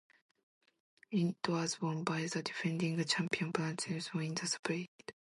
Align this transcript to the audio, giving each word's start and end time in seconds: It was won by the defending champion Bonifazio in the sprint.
It 1.11 1.35
was 1.47 1.79
won 1.79 2.03
by 2.03 2.25
the 2.25 2.41
defending 2.41 3.05
champion 3.05 3.51
Bonifazio 3.53 4.25
in 4.27 4.33
the 4.33 4.47
sprint. 4.47 4.89